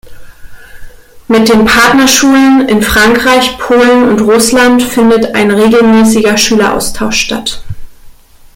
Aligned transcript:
Mit 1.27 1.47
den 1.47 1.65
Partnerschulen 1.65 2.67
in 2.67 2.81
Frankreich, 2.81 3.59
Polen 3.59 4.09
und 4.09 4.21
Russland 4.21 4.81
findet 4.81 5.35
ein 5.35 5.51
regelmäßiger 5.51 6.39
Schüleraustausch 6.39 7.19
statt. 7.19 7.63